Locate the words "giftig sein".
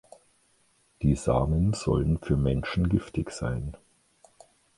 2.89-3.77